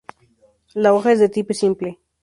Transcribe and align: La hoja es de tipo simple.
La 0.73 0.95
hoja 0.95 1.11
es 1.11 1.19
de 1.19 1.29
tipo 1.29 1.53
simple. 1.53 1.99